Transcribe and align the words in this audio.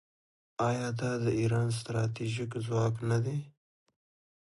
آیا 0.67 0.87
دا 0.99 1.11
د 1.23 1.25
ایران 1.39 1.67
ستراتیژیک 1.79 2.51
ځواک 2.65 2.95
نه 3.09 3.17
دی؟ 3.25 3.37